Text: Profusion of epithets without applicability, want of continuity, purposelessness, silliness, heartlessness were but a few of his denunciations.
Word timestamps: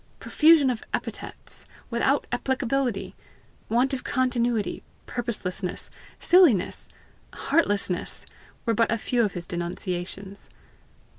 Profusion 0.19 0.71
of 0.71 0.83
epithets 0.95 1.67
without 1.91 2.25
applicability, 2.31 3.13
want 3.69 3.93
of 3.93 4.03
continuity, 4.03 4.81
purposelessness, 5.05 5.91
silliness, 6.19 6.89
heartlessness 7.33 8.25
were 8.65 8.73
but 8.73 8.91
a 8.91 8.97
few 8.97 9.21
of 9.23 9.33
his 9.33 9.45
denunciations. 9.45 10.49